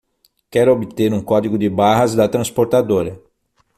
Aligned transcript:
Quero 0.49 0.71
obter 0.73 1.13
um 1.13 1.21
código 1.21 1.59
de 1.59 1.69
barras 1.69 2.15
da 2.15 2.27
transportadora 2.27 3.21